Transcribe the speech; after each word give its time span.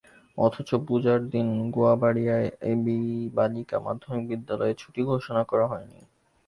অথচ 0.37 0.69
পূজার 0.87 1.19
দিনে 1.31 1.55
গুয়াবাড়িয়া 1.75 2.35
এবিবালিকা 2.71 3.77
মাধ্যমিক 3.79 4.23
বিদ্যালয়ে 4.31 4.73
ছুটি 4.73 5.01
ঘোষণা 5.03 5.41
করা 5.43 5.65
হয়নি। 5.67 5.99